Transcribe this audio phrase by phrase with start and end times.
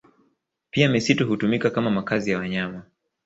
[0.71, 2.83] Pia misitu hutumika kama makazi ya wanyama